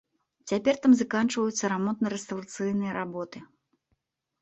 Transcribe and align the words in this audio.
Цяпер 0.51 0.79
там 0.85 0.91
заканчваюцца 1.01 1.71
рамонтна-рэстаўрацыйныя 1.75 2.91
работы. 3.01 3.47